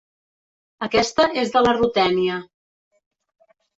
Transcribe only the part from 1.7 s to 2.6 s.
Rutènia.